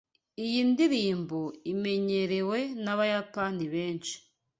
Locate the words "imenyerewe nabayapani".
1.71-3.65